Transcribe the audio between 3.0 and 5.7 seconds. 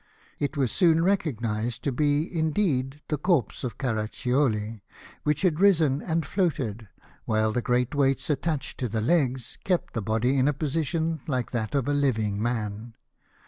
the corpse of CaraccioK, which had